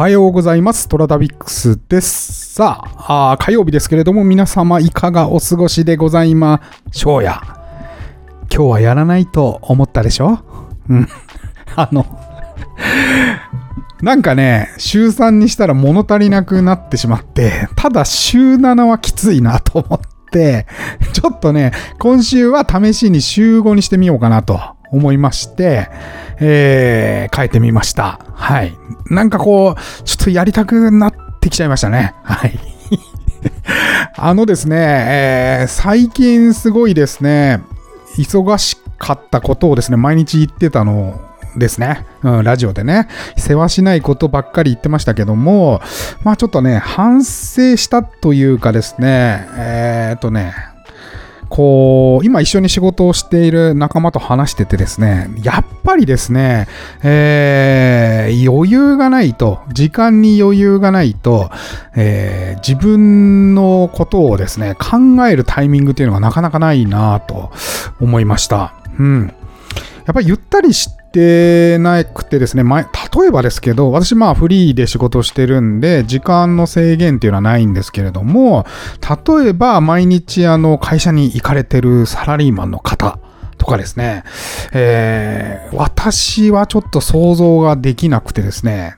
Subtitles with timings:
[0.00, 0.88] おはようございます。
[0.88, 2.54] トラダビックスです。
[2.54, 7.42] さあ、火曜日ですけれども、皆様いかがお過ごしでございましょうや。
[8.50, 10.38] 今日はやらないと思ったでしょ？
[10.88, 11.06] うん。
[11.76, 12.06] あの、
[14.00, 20.66] なんかね、週3にしたら物足りなくなってしまって、ただ週7はきついなと思って、
[21.12, 24.58] ちょっとね、今週は試しに週5にしてみようかなと
[24.90, 25.88] 思いまして、
[26.40, 28.20] えー、変えてみました。
[28.34, 28.76] はい。
[29.06, 32.14] なんかこう、ちょっとやりたくなってきちゃいましたね。
[32.22, 32.58] はい。
[34.16, 37.62] あのですね、えー最近すごいですね、
[38.16, 41.20] 忙しかったことをですね、毎日言ってたの
[41.56, 42.06] ですね。
[42.22, 45.80] うん、ラジオでね、世話しないことばっかり言ってましたけども、
[46.22, 50.54] まあちょっとね、反省したというかですね、えーっとね、
[51.50, 56.68] こう、今一緒に仕事をしている仲間と話しててですね、やっぱりですね、
[57.02, 61.50] えー余裕がないと、時間に余裕がないと、
[61.96, 67.50] えー自分のことをですね、考えるタイミングというのがなかなかないなと
[68.00, 68.74] 思いました。
[68.98, 69.32] うん。
[70.06, 78.66] やっぱりゆったりしてなくてですね、前例えばですけど、私まあフリーで仕事してるんで、時間の制限っていうのはないんですけれども、
[79.00, 83.18] 例えば毎日あの会社に行かれてるサラリーマンの方、
[83.60, 84.24] とかですね、
[84.72, 88.96] えー私はちょっと想像ができなくてですね、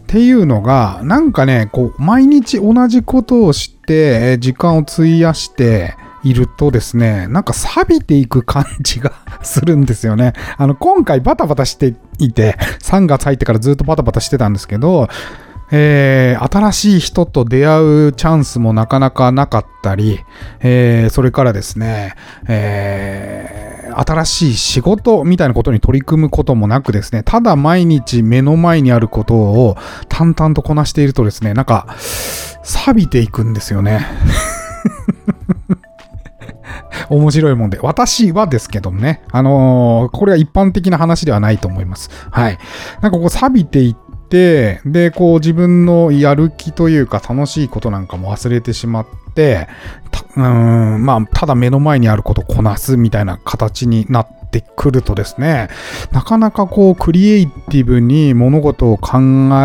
[0.00, 10.32] っていうのが、なんかね、こう、毎日同じことをして、時間を費やしているとですね、なんか錆びていく感じがするんですよね。
[10.56, 15.08] あの、今回バタバタしていて、3月入ってからずっとバタバタしてたんですけど、
[15.74, 20.20] えー新しい人と出会うチャンスもなかなかなかったり、
[20.60, 22.14] えーそれからですね、
[22.46, 29.76] えー新しい仕事みたいなことに取り組むこともなくですね、ただ毎日目の前にあることを
[30.08, 31.86] 淡々とこなしているとですね、なんか、
[32.62, 34.06] 錆びていくんですよね。
[37.12, 37.78] 面白いもんで。
[37.80, 39.22] 私はですけどもね。
[39.30, 42.10] あのーこれは一般的な話ではないと思います。
[42.30, 42.58] はい。
[43.00, 49.68] なんかこう錆びていって、で、こう自分のやる気というか楽しいことなんかも忘れてしまって、
[50.36, 55.68] うーん、まあ、ただ目の前にあることをこなすみたいな形になってくるとですね、
[56.12, 59.18] なかなかこうクリエイティブに物事を考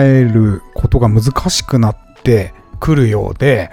[0.00, 3.70] えることが難しくなってくるようで、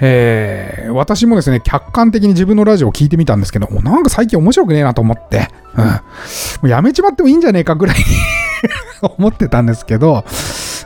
[0.00, 5.92] えー私もですね、客観的に自分のラジオを聞いてみたんですけど、もうなんか最近面白くねえなと思って、うん、も
[6.62, 7.96] うやめちまってもいいんじゃねえかぐらい
[9.18, 10.24] 思ってたんですけど、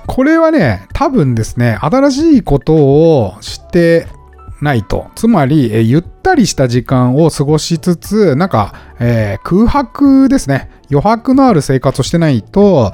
[0.07, 4.07] これはね、多分ですね、新しいことをして
[4.61, 5.11] ないと。
[5.15, 10.71] つまり、えゆったりした時間を過ごしつつ、なんか、えー空白ですね。
[10.91, 12.93] 余白のある生活をしてないと、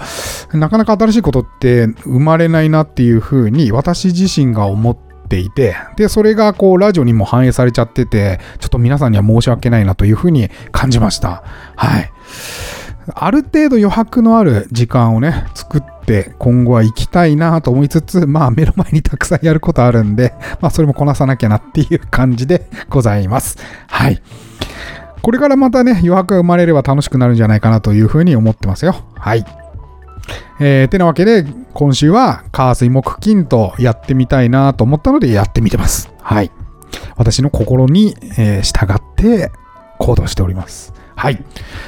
[0.53, 4.97] なかなか新しいことって生まれないなっていうふうに私自身が思っ
[5.29, 11.43] ていて、で、それがこう、ラジオにも反映されちゃってて、ちょっと皆さんには申し訳ないなというふうに感じました。
[11.77, 12.13] はい。
[13.15, 15.96] ある程度余白のある時間をね、作って
[16.39, 23.59] 今後は行きたいなと思いつつ、まあ目の前にたくさんやることあるんで、 まあそれもこなさなきゃなっていう感じでございます。
[23.89, 24.23] はい。
[25.23, 28.95] これからまたね、余白が生まれれば楽しくなるんじゃないかなというふうに思ってますよ。
[29.17, 29.45] はい。
[30.61, 31.45] えー、てなわけで、
[31.75, 36.11] 今週は、火水木金とやってみたいなと思ったのでやってみてます。
[36.23, 36.51] はい。
[37.17, 39.51] 私の心に、えー従って
[39.99, 40.93] 行動しております。
[41.17, 41.43] はい。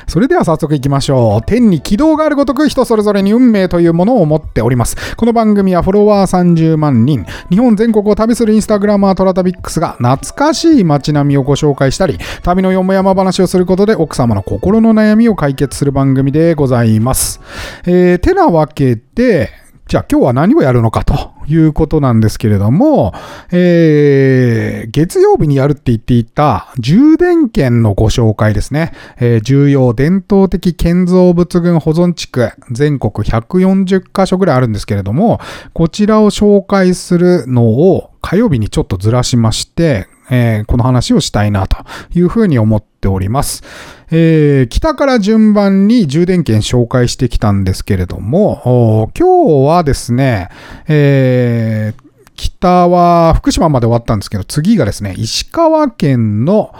[0.08, 1.46] それでは早速行きましょう。
[1.46, 5.14] 天に軌道があるごとく人それぞれに運命というものを持っております。
[5.16, 17.40] この番組はフォロワー30万人、日本全国を旅するインスタグラマートラタビックスが懐かしい街並みをご紹介したり、旅のよもやま話をすることで奥様の心の悩みを解決する番組でございます。
[17.84, 19.50] えー、てなわけで、
[19.88, 23.14] じゃあ今日は何をやるのかということなんですけれども、
[23.50, 28.92] えー月曜日にやるって言っていた充電券のご紹介ですね。
[29.18, 35.40] えー重要伝統的建造物群保存地区全国140カ所ぐらいあるんですけれども、
[35.72, 41.78] こちらを紹介するのを火曜日にちょっとずらしまして、えーこの話をしたいなと
[42.14, 43.62] いうふうに思っております。
[44.10, 50.50] えー北から順番に充電券紹介してきたんですけれども、今日はですね、
[50.88, 52.02] えー
[52.34, 56.74] 北は福島まで終わったんですけど、次がですね、石川県の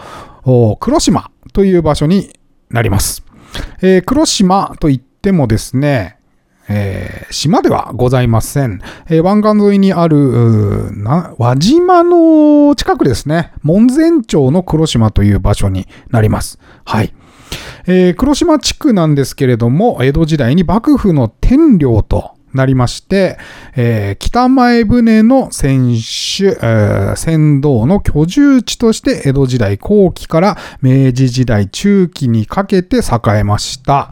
[0.79, 2.37] 黒島という場所に
[2.69, 3.23] なります。
[3.81, 6.18] えー黒島といってもですね、
[6.69, 8.81] えー島ではございません。
[9.07, 16.59] えー湾岸沿いにある、うーな輪島の近くですね、門前町の黒島という場所になります。
[16.85, 17.13] はい。
[17.87, 23.37] えー黒島地区なんですけれども、江戸時代に幕府の天領となりまして、
[23.75, 34.11] えー北前船の船主、えー船頭の居住地として江戸時代後期から明治時代中期にかけて栄えました。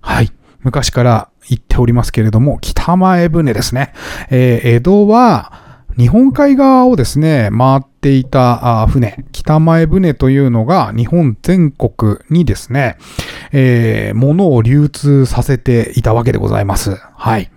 [0.00, 0.30] はい。
[0.62, 3.92] 昔から言っておりますけれども、北前船ですね。
[4.30, 5.52] えー江戸は、
[5.96, 12.96] 日本海側をですね、回っていた船、北前船というのが日本全国にですね、
[13.52, 16.96] えー物を流通させていたわけでございます。
[17.16, 17.50] はい。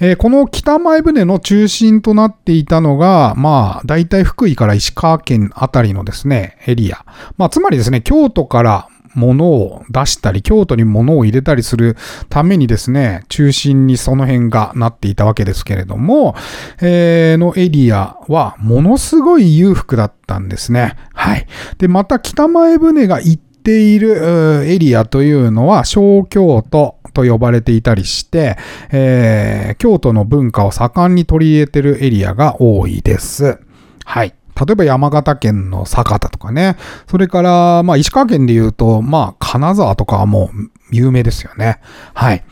[0.00, 7.04] えーこの北前船の中心となっていたのが、まあ、大体福井から石川県あたりのですね、エリア。
[7.36, 11.96] まあ、つまりですね、京都から物を出したり、京都に物を入れたりする
[12.28, 16.36] ためにですね、中心にその辺がなっていたわけですけれども、
[16.80, 20.96] えーのエリアはものすごい裕福だったんですね。
[21.14, 21.46] はい。
[21.78, 28.56] で、また北前船が行っているエリアというのは小京都と呼ばれていたりして、
[28.92, 33.58] えー京都の文化を盛んに取り入れてるエリアが多いです。
[34.04, 34.34] はい。
[34.58, 36.76] 例えば山形県の酒田とかね。
[37.08, 41.80] それから、まあ石川県で言うと、まあ金沢とかはもう有名ですよね。
[42.14, 42.44] はい。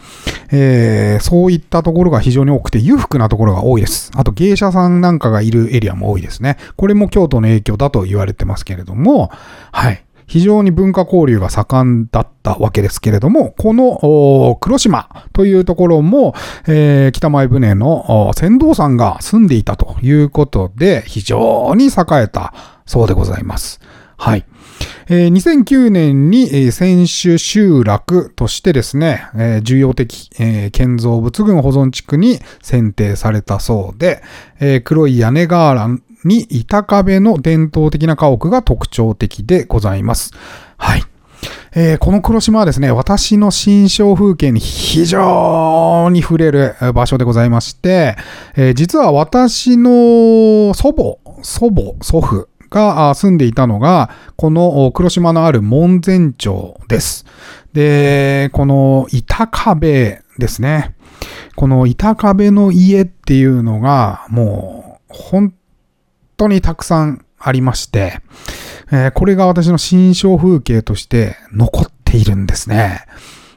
[0.50, 4.10] えーそういったところが非常に多くて裕福なところが多いです。
[4.14, 6.58] あと芸者さんなんかがいるエリアも多いですね。
[6.76, 9.30] これも京都の影響だと言われてますけれども、
[9.72, 10.04] はい。
[10.26, 16.34] 非常に文化交流が盛んだったわけですけれども、この黒島というところも、
[16.66, 21.90] えー北前船の船頭さんが住んでいたということで、非常に栄
[22.24, 22.52] えた
[22.86, 23.80] そうでございます。
[24.16, 24.44] はい。
[25.08, 34.22] えー2009年に、えー選手集落としてですね、えー重要的、えー建造物群保存地区に選定されたそうで、
[34.60, 35.88] えー黒い屋根瓦
[36.24, 40.32] に板壁の伝統的な家屋が特徴的でございます。
[40.76, 41.02] はい。
[41.76, 48.16] えーこの黒島はですね、私の新象風景に非常に触れる場所でございまして、
[48.56, 57.24] えー実は私の祖母、祖母、祖父が住んでいたのが、この黒島のある門前町です。
[57.72, 60.94] で、この板壁ですね。
[61.56, 65.54] この板壁の家っていうのが、もう、本
[66.36, 68.20] 当にたくさんありまして、
[68.90, 73.06] えーこれが私の新象風景として残っているんですね。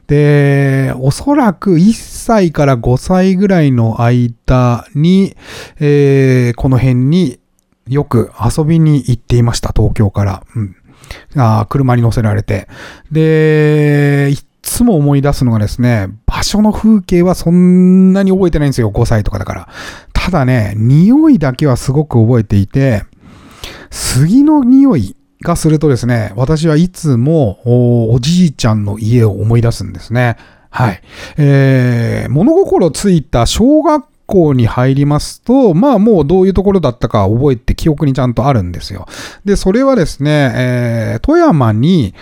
[0.08, 5.36] で、おそらく1歳から5歳ぐらいの間に、
[5.80, 7.40] えーこの辺に
[7.88, 10.44] よく遊びに行っていました、東京から。
[10.56, 10.76] うん、
[11.70, 12.68] 車に乗せられて。
[13.12, 14.34] で、
[14.68, 19.70] つも思い出すのがですね、場所の風景はそんなに覚えてないんですよ、5歳とかだから。
[20.14, 23.04] ただね、匂いだけはすごく覚えていて、
[23.90, 30.38] 杉の匂いがするとですね、私はいつもおおじいちゃんの家を思い出すんですね。
[30.70, 31.02] はい。
[31.38, 39.08] えー、物心ついた小学校に入りますと、まあもうどういうところだったか覚えて記憶にちゃんとあるんですよ。
[39.46, 42.14] で、それはですね、えー富山に、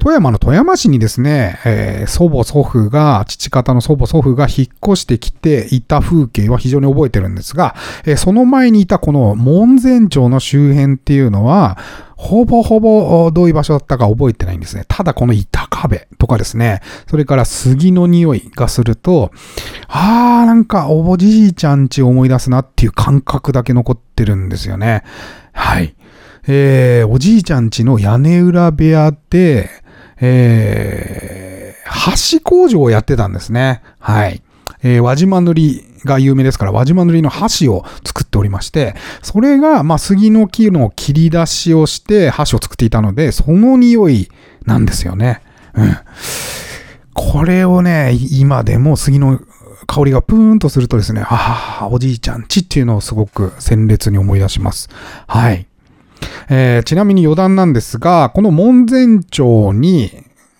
[0.00, 7.74] 富山の富山市にですね、えー祖母祖父が、父方の祖母祖父が引っ越してきていた風景は非常に覚えてるんですが、
[8.06, 11.76] えーその前にいたこの門前町の周辺っていうのは、
[12.16, 14.84] ほぼほぼどういう場所だったか覚えてないんですね。
[14.88, 19.32] ただこの板壁とかですね、それから杉の匂いがすると、
[19.86, 25.04] あーなんかおじいちゃんち思い出すなっていう感覚だけ残ってるんですよね。
[25.52, 25.94] はい。
[26.46, 29.68] えー、おじいちゃんちの屋根裏部屋で、
[30.20, 33.82] えー、箸工場をやってたんですね。
[33.98, 34.42] はい。
[34.82, 44.30] えー輪島塗りが有名ですから、輪島塗りの箸を作っておりまして、それが、まあ、杉の木の切り出しをして箸を作っていたので、その匂い
[44.64, 45.42] なんですよね。
[45.74, 45.96] うん。
[47.12, 49.40] これをね、今でも杉の
[49.86, 54.88] 香りがプーンとするとですね、ああ、おじいちゃんちっていうのをすごく鮮烈に思い出します。
[55.26, 55.66] はい。
[56.52, 60.10] えーちなみに余談なんですが、この門前町に、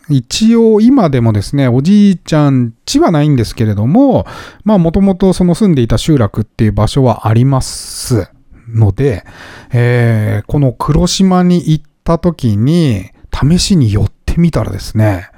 [0.08, 4.24] 一応今でもですね、おじいちゃん家はないんですけれども、
[4.64, 8.30] まあもともとその住んでいた集落っていう場所はあります
[8.68, 9.24] ので、
[9.72, 15.28] えーこの黒島に行った時に試しに寄ってみたらですね、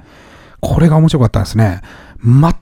[0.61, 1.81] これが面白かったんですね。
[2.23, 2.53] 全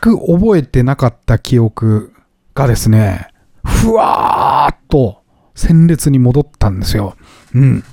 [0.00, 2.14] く覚えてなかった記憶
[2.54, 3.28] がですね、
[3.62, 5.23] ふわーっと
[5.54, 7.16] 鮮烈に戻ったんですよ。
[7.54, 7.84] うん。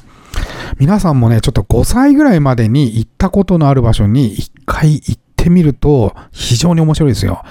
[0.79, 7.43] 皆さんもね、ちょっと5歳ぐらいまでに行ったことのある場所に一回行ってみると非常に面白いですよ。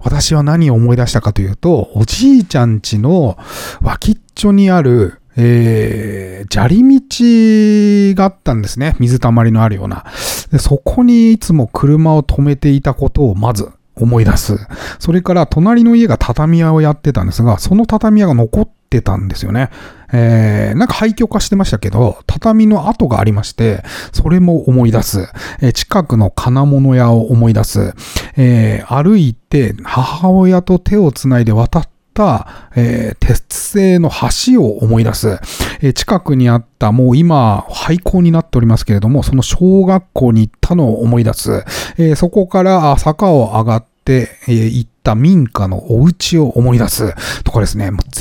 [0.00, 3.36] 私は何を思い出したかというと、おじいちゃん家の
[3.80, 8.96] 脇っちょにある、えー、砂利道があったんですね。
[8.98, 10.04] 水たまりのあるような。
[10.50, 14.56] でそこにいつも車を止めていたことをまず思い出す。
[14.98, 19.70] それから隣の家が畳屋をやってたんですが、その畳屋が残ってたんですよね。
[20.12, 23.82] えー、なんか廃墟化してましたけど、畳の跡がありまして、
[24.12, 25.28] それも思い出す。
[25.60, 27.94] えー、近くの金物屋を思い出す。
[28.36, 35.38] えー、歩いて母親と手をつないで渡った、えー、鉄製の橋を思い出す、
[35.80, 41.64] えー、近くにあったもう今廃校になっておりますけれども、その小学校に行ったのを思い出す、
[41.96, 48.16] えー、そこから坂を上がって、え、行った民家のお家を思い出すとかですね、もう、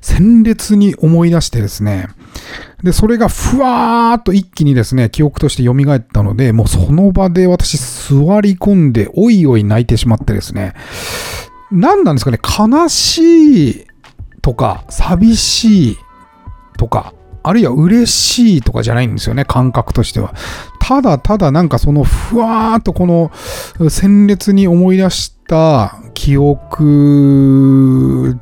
[0.00, 2.08] 鮮烈に思い出してですね、
[2.82, 10.74] で、それがふわーっと一気にですね、記憶として蘇ったので、もうその場で私座り込んで、おいおい泣いてしまってですね、
[11.72, 13.86] 何なんですかね、悲しい
[14.42, 15.98] とか、寂しい
[16.76, 20.34] とか、あるいは嬉しいとかじゃないんですよね、感覚としては。
[20.80, 23.32] ただただなんかそのふわーっとこの
[23.88, 28.38] 鮮烈に思い出した記憶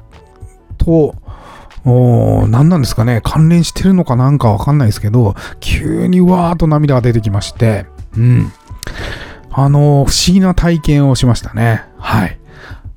[0.79, 1.15] と、
[1.85, 8.53] 何なんですかね、関連してるのかなんかわかんないですけど、急にわーっと涙が出てきまして、うん。
[9.51, 11.85] あの、不思議な体験をしましたね。
[11.99, 12.39] はい。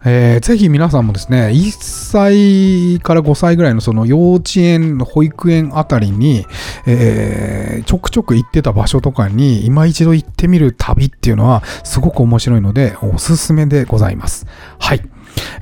[0.05, 6.45] えー、ぜひ皆さんもですね、1歳から5歳ぐらいのその幼稚園、保育園あたりに、
[6.85, 14.45] えー、ちょくちょく行ってた場所とかに今一度行ってみる旅っていうのはすごく面白いのでおすすめでございます。
[14.77, 15.01] はい。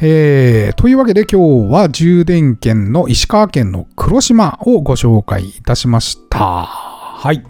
[0.01, 6.39] えー、というわけで今日は充電圏の石川県の黒島をご紹介いたしました。
[7.23, 7.41] はい。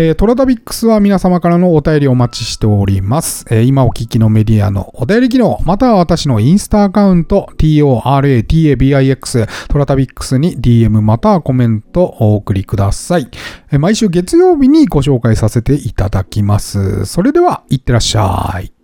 [0.00, 3.44] えー、トラタビックスは皆様からのお便りをお待ちしております。
[3.50, 13.26] えー、今お聞きのメディアのお便り機能、または私のインスタアカウント、toratabix トラタビックスに DM またはコメントお送りください。
[13.72, 17.04] えー、毎週月曜日にご紹介させていただきます。
[17.04, 18.77] それでは、いってらっしゃい。